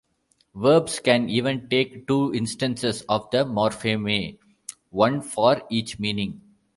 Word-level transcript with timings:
Verbs 0.55 0.99
can 0.99 1.29
even 1.29 1.69
take 1.69 2.07
two 2.07 2.33
instances 2.33 3.03
of 3.07 3.29
the 3.29 3.45
morpheme, 3.45 4.35
one 4.89 5.21
for 5.21 5.61
each 5.69 5.99
meaning. 5.99 6.41